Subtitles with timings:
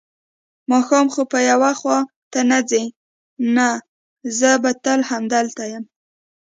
[0.71, 1.97] ماښام خو به یو خوا
[2.31, 2.83] ته نه ځې؟
[3.55, 3.67] نه،
[4.37, 5.85] زه به تل همدلته یم.